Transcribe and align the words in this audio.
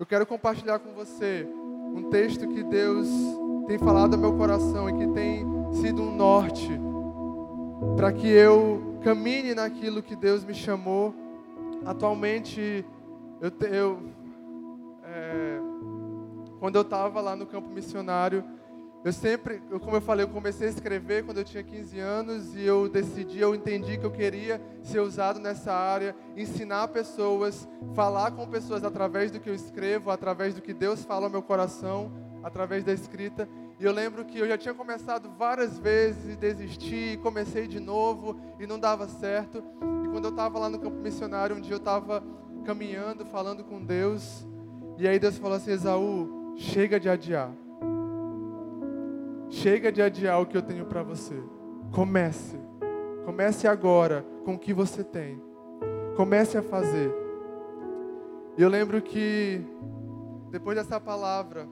eu 0.00 0.06
quero 0.06 0.24
compartilhar 0.24 0.78
com 0.78 0.94
você 0.94 1.46
um 1.94 2.08
texto 2.08 2.48
que 2.48 2.62
Deus 2.62 3.06
tem 3.66 3.78
falado 3.78 4.14
ao 4.14 4.18
meu 4.18 4.32
coração 4.32 4.88
e 4.88 4.94
que 4.94 5.12
tem 5.12 5.44
sido 5.74 6.00
um 6.00 6.16
norte 6.16 6.70
para 7.98 8.10
que 8.10 8.26
eu 8.26 8.98
caminhe 9.04 9.54
naquilo 9.54 10.02
que 10.02 10.16
Deus 10.16 10.42
me 10.42 10.54
chamou. 10.54 11.14
Atualmente, 11.84 12.82
eu, 13.42 13.52
eu 13.68 14.02
é, 15.04 15.58
quando 16.58 16.76
eu 16.76 16.82
estava 16.82 17.20
lá 17.20 17.36
no 17.36 17.44
campo 17.44 17.68
missionário, 17.68 18.42
eu 19.02 19.12
sempre, 19.14 19.62
eu, 19.70 19.80
como 19.80 19.96
eu 19.96 20.00
falei, 20.00 20.24
eu 20.24 20.28
comecei 20.28 20.66
a 20.66 20.70
escrever 20.70 21.24
quando 21.24 21.38
eu 21.38 21.44
tinha 21.44 21.62
15 21.62 21.98
anos 21.98 22.54
e 22.54 22.62
eu 22.62 22.86
decidi, 22.86 23.40
eu 23.40 23.54
entendi 23.54 23.96
que 23.96 24.04
eu 24.04 24.10
queria 24.10 24.60
ser 24.82 25.00
usado 25.00 25.40
nessa 25.40 25.72
área, 25.72 26.14
ensinar 26.36 26.86
pessoas, 26.88 27.66
falar 27.94 28.32
com 28.32 28.46
pessoas 28.46 28.84
através 28.84 29.30
do 29.30 29.40
que 29.40 29.48
eu 29.48 29.54
escrevo, 29.54 30.10
através 30.10 30.54
do 30.54 30.60
que 30.60 30.74
Deus 30.74 31.02
fala 31.02 31.26
ao 31.26 31.30
meu 31.30 31.42
coração, 31.42 32.12
através 32.42 32.84
da 32.84 32.92
escrita. 32.92 33.48
E 33.78 33.84
eu 33.86 33.92
lembro 33.92 34.22
que 34.26 34.38
eu 34.38 34.46
já 34.46 34.58
tinha 34.58 34.74
começado 34.74 35.30
várias 35.30 35.78
vezes 35.78 36.34
e 36.34 36.36
desisti, 36.36 37.18
comecei 37.22 37.66
de 37.66 37.80
novo 37.80 38.38
e 38.58 38.66
não 38.66 38.78
dava 38.78 39.08
certo. 39.08 39.64
E 40.04 40.08
quando 40.08 40.26
eu 40.26 40.30
estava 40.30 40.58
lá 40.58 40.68
no 40.68 40.78
campo 40.78 40.98
missionário, 40.98 41.56
um 41.56 41.60
dia 41.60 41.72
eu 41.72 41.78
estava 41.78 42.22
caminhando, 42.66 43.24
falando 43.24 43.64
com 43.64 43.82
Deus, 43.82 44.46
e 44.98 45.08
aí 45.08 45.18
Deus 45.18 45.38
falou 45.38 45.56
assim: 45.56 45.70
Esaú, 45.70 46.54
chega 46.58 47.00
de 47.00 47.08
adiar. 47.08 47.50
Chega 49.50 49.90
de 49.90 50.00
adiar 50.00 50.40
o 50.40 50.46
que 50.46 50.56
eu 50.56 50.62
tenho 50.62 50.86
para 50.86 51.02
você. 51.02 51.34
Comece. 51.90 52.56
Comece 53.24 53.66
agora 53.66 54.24
com 54.44 54.54
o 54.54 54.58
que 54.58 54.72
você 54.72 55.02
tem. 55.02 55.42
Comece 56.16 56.56
a 56.56 56.62
fazer. 56.62 57.12
E 58.56 58.62
eu 58.62 58.68
lembro 58.68 59.02
que 59.02 59.60
depois 60.50 60.76
dessa 60.76 61.00
palavra, 61.00 61.68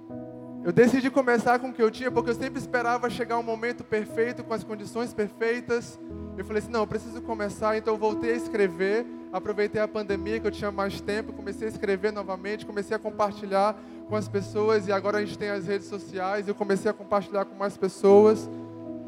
eu 0.65 0.73
decidi 0.73 1.09
começar 1.09 1.59
com 1.61 1.69
o 1.69 1.73
que 1.73 1.83
eu 1.83 1.91
tinha, 1.91 2.11
porque 2.11 2.31
eu 2.31 2.35
sempre 2.35 2.59
esperava 2.59 3.09
chegar 3.09 3.39
um 3.39 3.43
momento 3.43 3.85
perfeito, 3.85 4.43
com 4.43 4.53
as 4.53 4.65
condições 4.65 5.15
perfeitas. 5.15 5.99
Eu 6.37 6.45
falei 6.45 6.61
assim: 6.61 6.73
não, 6.73 6.81
eu 6.81 6.87
preciso 6.87 7.23
começar. 7.23 7.77
Então 7.77 7.95
eu 7.95 7.99
voltei 7.99 8.33
a 8.33 8.37
escrever. 8.37 9.07
Aproveitei 9.33 9.81
a 9.81 9.89
pandemia, 9.89 10.41
que 10.41 10.47
eu 10.47 10.51
tinha 10.51 10.71
mais 10.71 11.01
tempo. 11.01 11.33
Comecei 11.33 11.69
a 11.69 11.71
escrever 11.71 12.13
novamente. 12.13 12.65
Comecei 12.65 12.97
a 12.97 12.99
compartilhar 12.99 13.77
com 14.09 14.17
as 14.17 14.29
pessoas. 14.29 14.89
E 14.89 14.93
agora 14.93 15.19
a 15.19 15.25
gente 15.25 15.39
tem 15.39 15.51
as 15.51 15.67
redes 15.67 15.87
sociais. 15.87 16.49
Eu 16.49 16.55
comecei 16.55 16.91
a 16.91 16.95
compartilhar 16.95 17.45
com 17.45 17.55
mais 17.55 17.77
pessoas. 17.77 18.49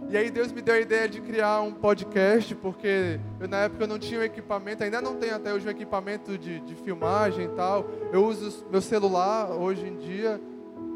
E 0.09 0.17
aí 0.17 0.29
Deus 0.29 0.51
me 0.51 0.61
deu 0.61 0.75
a 0.75 0.81
ideia 0.81 1.09
de 1.09 1.21
criar 1.21 1.61
um 1.61 1.73
podcast, 1.73 2.53
porque 2.57 3.21
eu, 3.39 3.47
na 3.47 3.59
época 3.59 3.85
eu 3.85 3.87
não 3.87 3.97
tinha 3.97 4.19
um 4.19 4.25
equipamento, 4.25 4.83
ainda 4.83 5.01
não 5.01 5.15
tenho 5.15 5.37
até 5.37 5.55
hoje 5.55 5.65
um 5.65 5.71
equipamento 5.71 6.37
de, 6.37 6.59
de 6.61 6.75
filmagem 6.75 7.45
e 7.45 7.49
tal. 7.51 7.89
Eu 8.13 8.27
uso 8.27 8.67
meu 8.73 8.81
celular 8.81 9.53
hoje 9.53 9.87
em 9.87 9.97
dia 9.99 10.41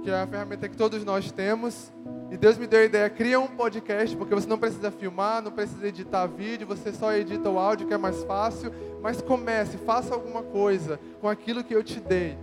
que 0.04 0.10
é 0.10 0.20
a 0.20 0.26
ferramenta 0.26 0.68
que 0.68 0.76
todos 0.76 1.02
nós 1.02 1.32
temos. 1.32 1.90
E 2.30 2.36
Deus 2.36 2.58
me 2.58 2.66
deu 2.66 2.80
a 2.80 2.84
ideia, 2.84 3.08
cria 3.10 3.38
um 3.38 3.46
podcast, 3.46 4.16
porque 4.16 4.34
você 4.34 4.48
não 4.48 4.58
precisa 4.58 4.90
filmar, 4.90 5.42
não 5.42 5.52
precisa 5.52 5.86
editar 5.86 6.26
vídeo, 6.26 6.66
você 6.66 6.92
só 6.92 7.12
edita 7.12 7.48
o 7.48 7.58
áudio, 7.58 7.86
que 7.86 7.94
é 7.94 7.98
mais 7.98 8.24
fácil. 8.24 8.72
Mas 9.02 9.20
comece, 9.20 9.76
faça 9.78 10.14
alguma 10.14 10.42
coisa 10.42 10.98
com 11.20 11.28
aquilo 11.28 11.62
que 11.62 11.74
eu 11.74 11.82
te 11.82 12.00
dei. 12.00 12.36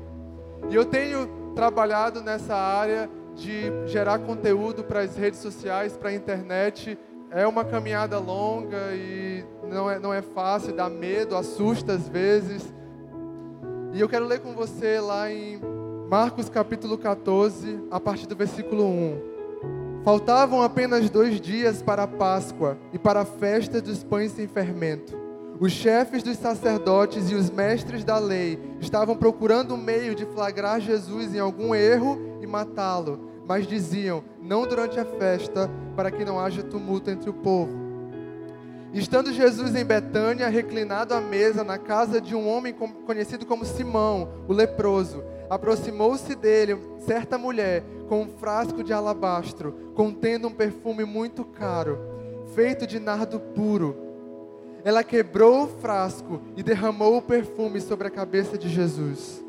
E 0.70 0.76
eu 0.76 0.86
tenho 0.86 1.54
trabalhado 1.56 2.22
nessa 2.22 2.56
área 2.56 3.10
de 3.36 3.72
gerar 3.88 4.20
conteúdo 4.20 4.84
para 4.84 5.02
as 5.02 5.16
redes 5.16 5.40
sociais, 5.40 5.98
para 5.98 6.10
a 6.10 6.14
internet. 6.14 6.98
É 7.30 7.48
uma 7.48 7.66
caminhada 7.66 8.20
longa 8.20 8.94
e 8.94 9.44
não 9.70 9.90
é, 9.90 10.00
não 10.00 10.14
é 10.14 10.22
fácil, 10.22 10.74
dá 10.74 10.90
medo, 10.90 11.36
assusta 11.36 11.94
às 11.94 12.08
vezes. 12.08 12.74
E 13.94 14.00
eu 14.00 14.08
quero 14.08 14.26
ler 14.26 14.40
com 14.40 14.54
você 14.54 15.00
lá 15.00 15.32
em 15.32 15.60
Marcos 16.10 16.50
capítulo 16.50 16.98
14, 16.98 17.88
a 17.90 18.00
partir 18.00 18.28
do 18.28 18.36
versículo 18.36 18.86
1. 18.86 19.31
Faltavam 20.04 20.64
apenas 20.64 21.12
dois 21.12 21.40
dias 21.40 21.84
para 21.84 22.04
a 22.04 22.08
Páscoa 22.08 22.76
e 22.92 22.98
para 22.98 23.22
a 23.22 23.26
festa 23.26 23.80
dos 23.80 24.04
pães 24.04 24.32
sem 24.32 24.48
fermento. 24.48 25.16
Os 25.60 25.72
chefes 25.72 26.24
dos 26.24 26.38
sacerdotes 26.38 27.30
e 27.30 27.36
os 27.36 27.52
mestres 27.52 28.04
da 28.04 28.18
lei 28.18 28.60
estavam 28.80 29.16
procurando 29.16 29.76
um 29.76 29.78
meio 29.78 30.16
de 30.16 30.26
flagrar 30.26 30.82
Jesus 30.82 31.36
em 31.36 31.40
algum 31.40 31.76
erro 31.76 32.18
e 32.42 32.48
matá-lo, 32.48 33.30
mas 33.48 33.68
diziam: 33.68 34.24
não 34.42 34.66
durante 34.66 35.00
a 35.00 35.06
festa, 35.06 35.70
para 35.96 36.10
que 36.10 36.26
não 36.26 36.40
haja 36.40 36.64
tumulto 36.64 37.12
entre 37.12 37.30
o 37.30 37.34
povo. 37.34 37.72
Estando 38.92 39.32
Jesus 39.32 39.76
em 39.76 39.86
Betânia, 39.86 40.50
reclinado 40.50 41.14
à 41.14 41.22
mesa 41.22 41.64
na 41.64 41.78
casa 41.78 42.20
de 42.20 42.36
um 42.36 42.50
homem 42.50 42.74
conhecido 43.06 43.46
como 43.46 43.66
Simão, 43.66 44.28
o 44.48 44.54
leproso, 44.54 45.24
aproximou-se 45.48 46.34
dele 46.34 46.78
certa 47.06 47.38
mulher 47.38 47.84
com 48.12 48.24
um 48.24 48.28
frasco 48.28 48.84
de 48.84 48.92
alabastro, 48.92 49.74
contendo 49.96 50.50
um 50.50 50.52
perfume 50.52 51.06
muito 51.06 51.46
caro, 51.46 51.98
feito 52.54 52.86
de 52.86 53.00
nardo 53.00 53.40
puro. 53.40 53.96
Ela 54.84 55.02
quebrou 55.02 55.64
o 55.64 55.68
frasco 55.80 56.42
e 56.58 56.62
derramou 56.62 57.16
o 57.16 57.22
perfume 57.22 57.80
sobre 57.80 58.10
a 58.10 58.12
cabeça 58.12 58.58
de 58.58 58.68
Jesus. 58.68 59.42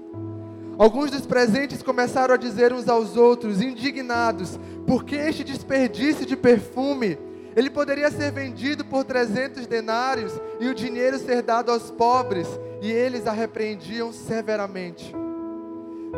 Alguns 0.78 1.10
dos 1.10 1.26
presentes 1.26 1.82
começaram 1.82 2.34
a 2.34 2.36
dizer 2.36 2.72
uns 2.72 2.88
aos 2.88 3.16
outros, 3.16 3.60
indignados, 3.60 4.60
por 4.86 5.02
que 5.02 5.16
este 5.16 5.42
desperdício 5.42 6.24
de 6.24 6.36
perfume? 6.36 7.18
Ele 7.56 7.68
poderia 7.68 8.12
ser 8.12 8.30
vendido 8.30 8.84
por 8.84 9.02
300 9.02 9.66
denários 9.66 10.40
e 10.60 10.68
o 10.68 10.74
dinheiro 10.74 11.18
ser 11.18 11.42
dado 11.42 11.72
aos 11.72 11.90
pobres, 11.90 12.46
e 12.80 12.92
eles 12.92 13.26
a 13.26 13.32
repreendiam 13.32 14.12
severamente. 14.12 15.12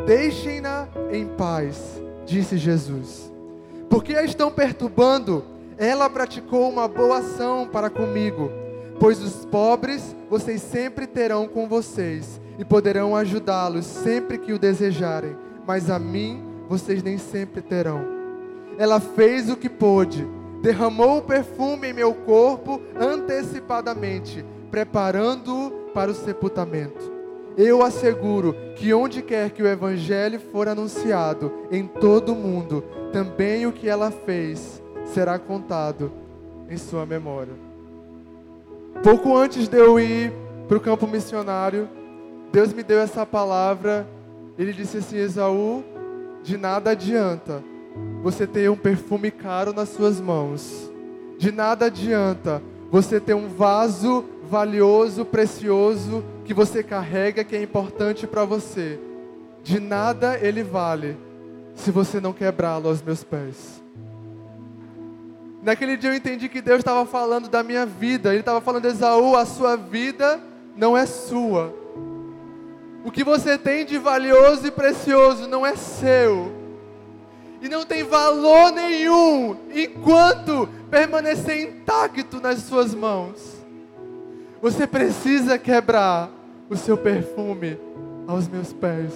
Deixem-na 0.06 0.88
em 1.11 1.26
paz, 1.26 2.05
disse 2.25 2.57
Jesus. 2.57 3.33
Porque 3.89 4.15
a 4.15 4.25
estão 4.25 4.51
perturbando? 4.51 5.45
Ela 5.77 6.09
praticou 6.09 6.69
uma 6.69 6.89
boa 6.89 7.19
ação 7.19 7.69
para 7.71 7.91
comigo. 7.91 8.51
Pois 8.99 9.21
os 9.23 9.45
pobres 9.45 10.15
vocês 10.31 10.62
sempre 10.62 11.07
terão 11.07 11.49
com 11.49 11.69
vocês 11.69 12.41
e 12.59 12.65
poderão 12.65 13.15
ajudá-los 13.17 13.85
sempre 13.85 14.39
que 14.39 14.53
o 14.53 14.59
desejarem, 14.59 15.37
mas 15.67 15.91
a 15.91 15.99
mim 15.99 16.43
vocês 16.69 17.03
nem 17.03 17.19
sempre 17.19 17.61
terão. 17.61 18.05
Ela 18.79 19.01
fez 19.01 19.51
o 19.51 19.56
que 19.56 19.69
pôde, 19.69 20.27
derramou 20.62 21.19
o 21.19 21.23
perfume 21.23 21.89
em 21.89 21.93
meu 21.93 22.15
corpo 22.15 22.81
antecipadamente, 22.99 24.45
preparando-o 24.71 25.71
para 25.93 26.11
o 26.11 26.15
sepultamento. 26.15 27.13
Eu 27.56 27.82
asseguro 27.82 28.54
que 28.75 28.92
onde 28.92 29.22
quer 29.22 29.50
que 29.50 29.62
o 29.62 29.66
Evangelho 29.66 30.41
for 30.41 30.69
anunciado 30.69 31.53
em 31.70 31.87
todo 31.87 32.32
o 32.32 32.37
mundo, 32.37 32.82
também 33.12 33.66
o 33.66 33.72
que 33.72 33.88
ela 33.88 34.10
fez 34.10 34.82
será 35.06 35.38
contado 35.38 36.10
em 36.69 36.76
sua 36.76 37.06
memória. 37.06 37.53
Pouco 39.03 39.37
antes 39.37 39.69
de 39.69 39.76
eu 39.76 40.00
ir 40.00 40.32
para 40.66 40.78
o 40.78 40.81
campo 40.81 41.06
missionário, 41.06 41.88
Deus 42.50 42.72
me 42.72 42.82
deu 42.82 42.98
essa 42.98 43.25
palavra. 43.25 44.06
Ele 44.59 44.72
disse 44.72 44.98
assim: 44.98 45.16
Esaú, 45.16 45.84
de 46.43 46.56
nada 46.56 46.91
adianta 46.91 47.62
você 48.22 48.47
ter 48.47 48.69
um 48.70 48.76
perfume 48.76 49.31
caro 49.31 49.72
nas 49.72 49.91
suas 49.91 50.20
mãos, 50.20 50.91
de 51.38 51.53
nada 51.53 51.87
adianta 51.87 52.62
você 52.91 53.20
ter 53.20 53.34
um 53.34 53.48
vaso 53.48 54.25
valioso, 54.49 55.25
precioso 55.25 56.25
que 56.44 56.55
você 56.55 56.82
carrega, 56.82 57.44
que 57.44 57.56
é 57.56 57.62
importante 57.62 58.27
para 58.27 58.44
você. 58.44 58.99
De 59.62 59.81
nada 59.81 60.38
ele 60.38 60.62
vale 60.62 61.16
se 61.75 61.91
você 61.91 62.21
não 62.21 62.32
quebrá-lo 62.32 62.88
aos 62.88 63.03
meus 63.03 63.25
pés. 63.25 63.82
Naquele 65.62 65.97
dia 65.97 66.10
eu 66.10 66.15
entendi 66.15 66.49
que 66.49 66.60
Deus 66.60 66.81
estava 66.81 67.06
falando 67.06 67.49
da 67.49 67.62
minha 67.62 67.87
vida. 67.87 68.28
Ele 68.31 68.41
estava 68.41 68.60
falando, 68.60 68.84
Esaú, 68.84 69.34
a 69.34 69.47
sua 69.47 69.77
vida 69.77 70.38
não 70.76 70.97
é 70.97 71.06
sua. 71.06 71.75
O 73.03 73.11
que 73.11 73.25
você 73.25 73.56
tem 73.56 73.84
de 73.87 73.97
valioso 73.97 74.66
e 74.66 74.71
precioso 74.71 75.49
não 75.49 75.65
é 75.65 75.75
seu. 75.75 76.52
E 77.62 77.69
não 77.69 77.82
tem 77.85 78.02
valor 78.02 78.73
nenhum 78.73 79.56
enquanto 79.75 80.69
permanecer 80.91 81.62
intacto 81.62 82.43
nas 82.43 82.58
suas 82.58 82.94
mãos. 82.94 83.54
Você 84.64 84.87
precisa 84.87 85.58
quebrar 85.58 86.31
o 86.70 86.75
seu 86.75 86.96
perfume 86.96 87.78
aos 88.26 88.49
meus 88.49 88.72
pés. 88.72 89.12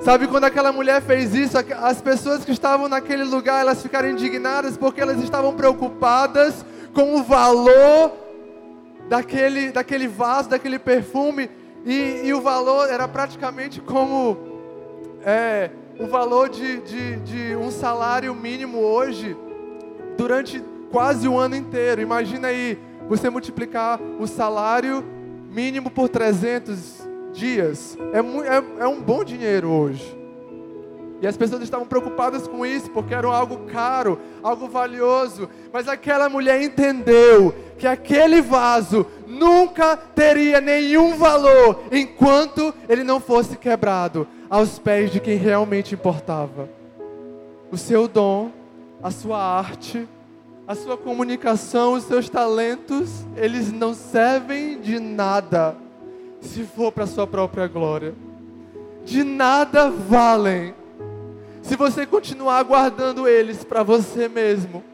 Sabe 0.00 0.26
quando 0.26 0.44
aquela 0.44 0.72
mulher 0.72 1.02
fez 1.02 1.34
isso, 1.34 1.58
as 1.58 2.00
pessoas 2.00 2.46
que 2.46 2.50
estavam 2.50 2.88
naquele 2.88 3.24
lugar, 3.24 3.60
elas 3.60 3.82
ficaram 3.82 4.08
indignadas 4.08 4.78
porque 4.78 5.02
elas 5.02 5.22
estavam 5.22 5.54
preocupadas 5.54 6.64
com 6.94 7.16
o 7.16 7.22
valor 7.22 8.12
daquele, 9.06 9.70
daquele 9.70 10.08
vaso, 10.08 10.48
daquele 10.48 10.78
perfume, 10.78 11.50
e, 11.84 12.22
e 12.24 12.32
o 12.32 12.40
valor 12.40 12.88
era 12.90 13.06
praticamente 13.06 13.82
como 13.82 14.38
é, 15.22 15.68
o 16.00 16.06
valor 16.06 16.48
de, 16.48 16.80
de, 16.80 17.16
de 17.16 17.56
um 17.56 17.70
salário 17.70 18.34
mínimo 18.34 18.78
hoje, 18.78 19.36
durante 20.16 20.64
quase 20.90 21.28
um 21.28 21.38
ano 21.38 21.54
inteiro. 21.54 22.00
Imagina 22.00 22.48
aí, 22.48 22.87
você 23.08 23.30
multiplicar 23.30 24.00
o 24.20 24.26
salário 24.26 25.04
mínimo 25.50 25.90
por 25.90 26.08
300 26.08 27.08
dias 27.32 27.96
é, 28.12 28.18
é, 28.18 28.82
é 28.84 28.86
um 28.86 29.00
bom 29.00 29.24
dinheiro 29.24 29.70
hoje. 29.70 30.16
E 31.20 31.26
as 31.26 31.36
pessoas 31.36 31.62
estavam 31.62 31.86
preocupadas 31.86 32.46
com 32.46 32.64
isso, 32.64 32.90
porque 32.90 33.12
era 33.12 33.26
algo 33.26 33.66
caro, 33.66 34.20
algo 34.40 34.68
valioso. 34.68 35.48
Mas 35.72 35.88
aquela 35.88 36.28
mulher 36.28 36.62
entendeu 36.62 37.52
que 37.76 37.88
aquele 37.88 38.40
vaso 38.40 39.04
nunca 39.26 39.96
teria 39.96 40.60
nenhum 40.60 41.16
valor 41.16 41.82
enquanto 41.90 42.72
ele 42.88 43.02
não 43.02 43.18
fosse 43.18 43.56
quebrado 43.56 44.28
aos 44.48 44.78
pés 44.78 45.10
de 45.10 45.18
quem 45.18 45.36
realmente 45.36 45.94
importava. 45.94 46.68
O 47.70 47.76
seu 47.76 48.06
dom, 48.06 48.52
a 49.02 49.10
sua 49.10 49.42
arte, 49.42 50.08
a 50.68 50.74
sua 50.74 50.98
comunicação, 50.98 51.94
os 51.94 52.04
seus 52.04 52.28
talentos, 52.28 53.24
eles 53.34 53.72
não 53.72 53.94
servem 53.94 54.78
de 54.78 55.00
nada 55.00 55.74
se 56.42 56.62
for 56.62 56.92
para 56.92 57.04
a 57.04 57.06
sua 57.06 57.26
própria 57.26 57.66
glória. 57.66 58.14
De 59.02 59.24
nada 59.24 59.90
valem 59.90 60.74
se 61.62 61.74
você 61.74 62.04
continuar 62.04 62.62
guardando 62.64 63.26
eles 63.26 63.64
para 63.64 63.82
você 63.82 64.28
mesmo. 64.28 64.84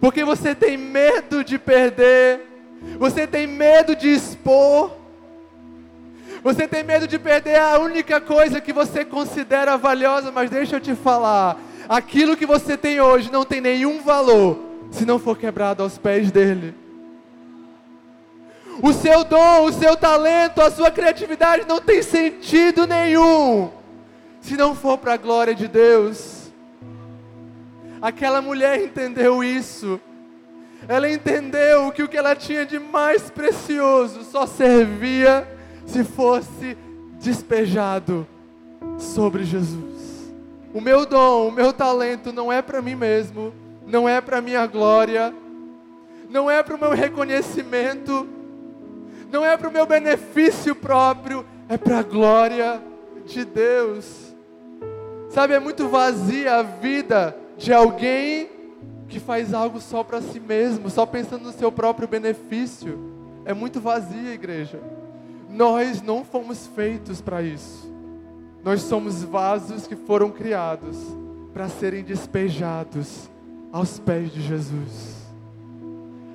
Porque 0.00 0.24
você 0.24 0.52
tem 0.52 0.76
medo 0.76 1.44
de 1.44 1.56
perder, 1.56 2.40
você 2.98 3.28
tem 3.28 3.46
medo 3.46 3.94
de 3.94 4.08
expor, 4.08 4.90
você 6.42 6.66
tem 6.66 6.82
medo 6.82 7.06
de 7.06 7.20
perder 7.20 7.60
a 7.60 7.78
única 7.78 8.20
coisa 8.20 8.60
que 8.60 8.72
você 8.72 9.04
considera 9.04 9.78
valiosa, 9.78 10.32
mas 10.32 10.50
deixa 10.50 10.74
eu 10.74 10.80
te 10.80 10.96
falar: 10.96 11.56
aquilo 11.90 12.36
que 12.36 12.46
você 12.46 12.76
tem 12.76 13.00
hoje 13.00 13.32
não 13.32 13.44
tem 13.44 13.60
nenhum 13.60 14.00
valor 14.00 14.60
se 14.92 15.04
não 15.04 15.18
for 15.18 15.36
quebrado 15.36 15.82
aos 15.82 15.98
pés 15.98 16.30
dele. 16.30 16.72
O 18.80 18.92
seu 18.92 19.24
dom, 19.24 19.64
o 19.64 19.72
seu 19.72 19.96
talento, 19.96 20.62
a 20.62 20.70
sua 20.70 20.88
criatividade 20.92 21.66
não 21.66 21.80
tem 21.80 22.00
sentido 22.00 22.86
nenhum 22.86 23.70
se 24.40 24.56
não 24.56 24.72
for 24.72 24.98
para 24.98 25.14
a 25.14 25.16
glória 25.16 25.52
de 25.52 25.66
Deus. 25.66 26.52
Aquela 28.00 28.40
mulher 28.40 28.80
entendeu 28.80 29.42
isso. 29.42 30.00
Ela 30.88 31.10
entendeu 31.10 31.90
que 31.90 32.04
o 32.04 32.08
que 32.08 32.16
ela 32.16 32.36
tinha 32.36 32.64
de 32.64 32.78
mais 32.78 33.30
precioso 33.30 34.22
só 34.22 34.46
servia 34.46 35.46
se 35.84 36.04
fosse 36.04 36.78
despejado 37.20 38.26
sobre 38.96 39.44
Jesus. 39.44 39.99
O 40.72 40.80
meu 40.80 41.04
dom, 41.04 41.48
o 41.48 41.52
meu 41.52 41.72
talento 41.72 42.32
não 42.32 42.52
é 42.52 42.62
para 42.62 42.80
mim 42.80 42.94
mesmo, 42.94 43.52
não 43.86 44.08
é 44.08 44.20
para 44.20 44.40
minha 44.40 44.66
glória, 44.66 45.34
não 46.28 46.48
é 46.48 46.62
para 46.62 46.76
o 46.76 46.78
meu 46.78 46.90
reconhecimento, 46.90 48.28
não 49.32 49.44
é 49.44 49.56
para 49.56 49.68
o 49.68 49.72
meu 49.72 49.84
benefício 49.84 50.74
próprio, 50.76 51.44
é 51.68 51.76
para 51.76 51.98
a 51.98 52.02
glória 52.02 52.80
de 53.26 53.44
Deus. 53.44 54.34
Sabe, 55.28 55.54
é 55.54 55.60
muito 55.60 55.88
vazia 55.88 56.56
a 56.56 56.62
vida 56.62 57.36
de 57.56 57.72
alguém 57.72 58.48
que 59.08 59.18
faz 59.18 59.52
algo 59.52 59.80
só 59.80 60.04
para 60.04 60.20
si 60.20 60.38
mesmo, 60.38 60.88
só 60.88 61.04
pensando 61.04 61.44
no 61.44 61.52
seu 61.52 61.70
próprio 61.72 62.06
benefício. 62.06 62.98
É 63.44 63.52
muito 63.52 63.80
vazia, 63.80 64.32
igreja. 64.32 64.80
Nós 65.48 66.00
não 66.00 66.24
fomos 66.24 66.68
feitos 66.68 67.20
para 67.20 67.42
isso. 67.42 67.89
Nós 68.62 68.82
somos 68.82 69.22
vasos 69.22 69.86
que 69.86 69.96
foram 69.96 70.30
criados 70.30 70.96
para 71.52 71.68
serem 71.68 72.02
despejados 72.02 73.30
aos 73.72 73.98
pés 73.98 74.32
de 74.32 74.42
Jesus. 74.42 75.20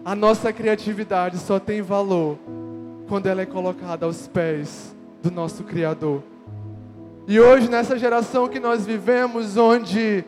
A 0.03 0.15
nossa 0.15 0.51
criatividade 0.51 1.37
só 1.37 1.59
tem 1.59 1.81
valor 1.81 2.37
quando 3.07 3.27
ela 3.27 3.41
é 3.41 3.45
colocada 3.45 4.05
aos 4.05 4.27
pés 4.27 4.95
do 5.21 5.31
nosso 5.31 5.63
Criador. 5.63 6.21
E 7.27 7.39
hoje, 7.39 7.69
nessa 7.69 7.97
geração 7.97 8.47
que 8.47 8.59
nós 8.59 8.85
vivemos, 8.85 9.57
onde 9.57 10.23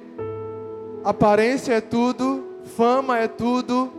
aparência 1.03 1.73
é 1.73 1.81
tudo, 1.81 2.43
fama 2.75 3.19
é 3.19 3.27
tudo, 3.27 3.91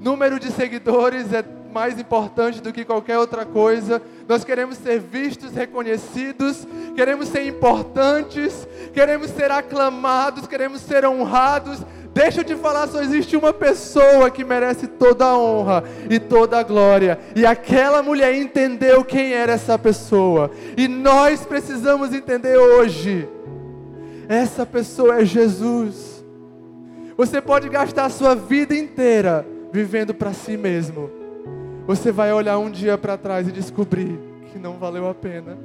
número 0.00 0.40
de 0.40 0.50
seguidores 0.50 1.32
é 1.32 1.42
mais 1.74 1.98
importante 1.98 2.62
do 2.62 2.72
que 2.72 2.84
qualquer 2.84 3.18
outra 3.18 3.44
coisa. 3.44 4.00
Nós 4.28 4.44
queremos 4.44 4.78
ser 4.78 5.00
vistos, 5.00 5.52
reconhecidos, 5.52 6.66
queremos 6.94 7.28
ser 7.28 7.44
importantes, 7.46 8.66
queremos 8.94 9.30
ser 9.32 9.50
aclamados, 9.50 10.46
queremos 10.46 10.80
ser 10.80 11.04
honrados, 11.04 11.80
Deixa 12.14 12.42
eu 12.42 12.44
te 12.44 12.54
falar, 12.54 12.86
só 12.86 13.02
existe 13.02 13.36
uma 13.36 13.52
pessoa 13.52 14.30
que 14.30 14.44
merece 14.44 14.86
toda 14.86 15.24
a 15.24 15.36
honra 15.36 15.82
e 16.08 16.20
toda 16.20 16.60
a 16.60 16.62
glória. 16.62 17.18
E 17.34 17.44
aquela 17.44 18.04
mulher 18.04 18.32
entendeu 18.36 19.04
quem 19.04 19.32
era 19.32 19.54
essa 19.54 19.76
pessoa. 19.76 20.48
E 20.76 20.86
nós 20.86 21.44
precisamos 21.44 22.14
entender 22.14 22.56
hoje. 22.56 23.28
Essa 24.28 24.64
pessoa 24.64 25.22
é 25.22 25.24
Jesus. 25.24 26.24
Você 27.16 27.40
pode 27.40 27.68
gastar 27.68 28.04
a 28.04 28.10
sua 28.10 28.36
vida 28.36 28.76
inteira 28.76 29.44
vivendo 29.72 30.14
para 30.14 30.32
si 30.32 30.56
mesmo. 30.56 31.23
Você 31.86 32.10
vai 32.10 32.32
olhar 32.32 32.58
um 32.58 32.70
dia 32.70 32.96
para 32.96 33.18
trás 33.18 33.46
e 33.46 33.52
descobrir 33.52 34.18
que 34.50 34.58
não 34.58 34.78
valeu 34.78 35.06
a 35.06 35.14
pena. 35.14 35.58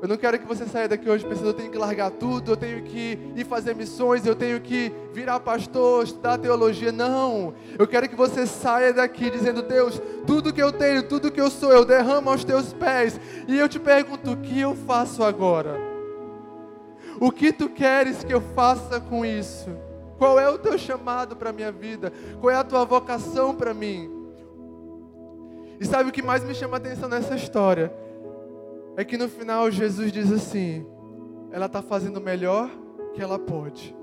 Eu 0.00 0.08
não 0.08 0.16
quero 0.16 0.38
que 0.38 0.46
você 0.46 0.66
saia 0.66 0.88
daqui 0.88 1.08
hoje 1.08 1.24
pensando, 1.24 1.48
eu 1.48 1.54
tenho 1.54 1.70
que 1.70 1.78
largar 1.78 2.10
tudo, 2.10 2.52
eu 2.52 2.56
tenho 2.56 2.82
que 2.82 3.18
ir 3.36 3.44
fazer 3.44 3.74
missões, 3.74 4.24
eu 4.24 4.36
tenho 4.36 4.60
que 4.60 4.92
virar 5.12 5.40
pastor, 5.40 6.04
estudar 6.04 6.38
teologia. 6.38 6.92
Não. 6.92 7.54
Eu 7.76 7.88
quero 7.88 8.08
que 8.08 8.14
você 8.14 8.46
saia 8.46 8.92
daqui 8.92 9.30
dizendo, 9.30 9.62
Deus, 9.62 10.00
tudo 10.26 10.52
que 10.52 10.62
eu 10.62 10.72
tenho, 10.72 11.08
tudo 11.08 11.30
que 11.30 11.40
eu 11.40 11.50
sou, 11.50 11.72
eu 11.72 11.84
derramo 11.84 12.30
aos 12.30 12.44
teus 12.44 12.72
pés. 12.72 13.20
E 13.48 13.58
eu 13.58 13.68
te 13.68 13.80
pergunto, 13.80 14.32
o 14.32 14.36
que 14.36 14.60
eu 14.60 14.76
faço 14.76 15.24
agora? 15.24 15.76
O 17.20 17.32
que 17.32 17.52
tu 17.52 17.68
queres 17.68 18.22
que 18.22 18.32
eu 18.32 18.40
faça 18.40 19.00
com 19.00 19.24
isso? 19.24 19.70
Qual 20.18 20.38
é 20.38 20.48
o 20.48 20.58
teu 20.58 20.78
chamado 20.78 21.34
para 21.34 21.50
a 21.50 21.52
minha 21.52 21.72
vida? 21.72 22.12
Qual 22.40 22.50
é 22.50 22.56
a 22.56 22.64
tua 22.64 22.84
vocação 22.84 23.54
para 23.54 23.74
mim? 23.74 24.21
E 25.82 25.84
sabe 25.84 26.10
o 26.10 26.12
que 26.12 26.22
mais 26.22 26.44
me 26.44 26.54
chama 26.54 26.76
a 26.76 26.78
atenção 26.78 27.08
nessa 27.08 27.34
história? 27.34 27.92
é 28.96 29.04
que 29.04 29.16
no 29.16 29.28
final 29.28 29.70
Jesus 29.70 30.12
diz 30.12 30.30
assim: 30.30 30.86
ela 31.50 31.66
está 31.66 31.82
fazendo 31.82 32.18
o 32.18 32.22
melhor 32.22 32.70
que 33.14 33.22
ela 33.22 33.38
pode. 33.38 33.94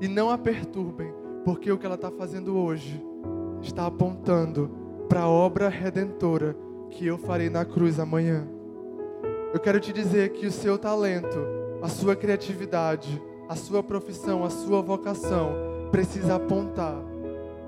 E 0.00 0.08
não 0.08 0.30
a 0.30 0.38
perturbem, 0.38 1.12
porque 1.44 1.70
o 1.70 1.78
que 1.78 1.86
ela 1.86 1.94
está 1.94 2.10
fazendo 2.10 2.56
hoje 2.56 3.02
está 3.60 3.86
apontando 3.86 4.70
para 5.08 5.20
a 5.20 5.28
obra 5.28 5.68
redentora 5.68 6.56
que 6.90 7.06
eu 7.06 7.16
farei 7.16 7.48
na 7.48 7.64
cruz 7.64 8.00
amanhã. 8.00 8.46
Eu 9.54 9.60
quero 9.60 9.78
te 9.78 9.92
dizer 9.92 10.30
que 10.30 10.46
o 10.46 10.52
seu 10.52 10.78
talento, 10.78 11.38
a 11.82 11.88
sua 11.88 12.16
criatividade, 12.16 13.22
a 13.48 13.54
sua 13.54 13.82
profissão, 13.82 14.44
a 14.44 14.50
sua 14.50 14.80
vocação 14.80 15.52
precisa 15.90 16.36
apontar 16.36 16.96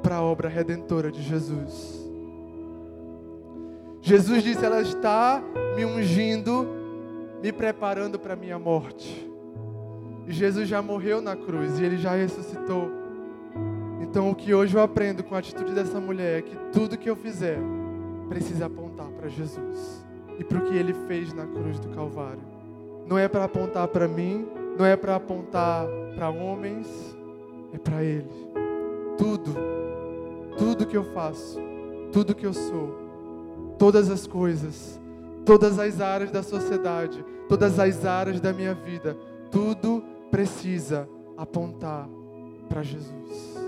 para 0.03 0.17
a 0.17 0.23
obra 0.23 0.49
redentora 0.49 1.13
de 1.13 1.23
Jesus. 1.23 2.04
Jesus 4.05 4.43
disse: 4.43 4.63
Ela 4.63 4.83
está 4.83 5.43
me 5.75 5.83
ungindo, 5.87 6.69
me 7.43 7.51
preparando 7.51 8.19
para 8.19 8.35
a 8.35 8.37
minha 8.37 8.59
morte. 8.59 9.31
E 10.27 10.33
Jesus 10.33 10.69
já 10.69 10.83
morreu 10.83 11.23
na 11.23 11.35
cruz 11.35 11.79
e 11.79 11.85
ele 11.85 11.97
já 11.97 12.15
ressuscitou. 12.15 12.91
Então, 14.03 14.31
o 14.31 14.35
que 14.35 14.53
hoje 14.53 14.77
eu 14.77 14.83
aprendo 14.83 15.25
com 15.25 15.35
a 15.35 15.39
atitude 15.39 15.73
dessa 15.73 15.99
mulher 15.99 16.39
é 16.39 16.43
que 16.43 16.55
tudo 16.71 16.99
que 16.99 17.09
eu 17.09 17.17
fizer 17.17 17.59
precisa 18.29 18.67
apontar 18.67 19.09
para 19.09 19.29
Jesus 19.29 20.05
e 20.39 20.45
para 20.45 20.59
o 20.59 20.65
que 20.67 20.77
ele 20.77 20.93
fez 21.09 21.33
na 21.33 21.47
cruz 21.47 21.81
do 21.81 21.89
Calvário. 21.89 22.43
Não 23.07 23.17
é 23.19 23.27
para 23.27 23.45
apontar 23.45 23.89
para 23.89 24.07
mim, 24.07 24.47
não 24.79 24.85
é 24.85 24.97
para 24.97 25.17
apontar 25.17 25.87
para 26.15 26.29
homens, 26.29 26.87
é 27.73 27.79
para 27.79 28.03
Ele. 28.03 28.29
Tudo, 29.17 29.55
tudo 30.59 30.87
que 30.87 30.97
eu 30.97 31.05
faço, 31.05 31.59
tudo 32.13 32.35
que 32.35 32.47
eu 32.47 32.53
sou, 32.53 33.04
todas 33.85 34.09
as 34.09 34.27
coisas, 34.27 34.99
todas 35.45 35.79
as 35.79 36.01
áreas 36.01 36.31
da 36.31 36.43
sociedade, 36.43 37.23
todas 37.51 37.79
as 37.79 38.07
áreas 38.07 38.41
da 38.41 38.51
minha 38.51 38.73
vida, 38.73 39.15
tudo 39.51 40.03
precisa 40.31 41.07
apontar 41.37 42.09
para 42.67 42.83
Jesus. 42.83 43.64